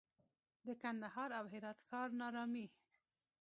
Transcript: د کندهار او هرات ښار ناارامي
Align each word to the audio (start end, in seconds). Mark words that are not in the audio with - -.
د 0.67 0.69
کندهار 0.81 1.29
او 1.39 1.45
هرات 1.53 1.77
ښار 1.87 2.09
ناارامي 2.19 2.65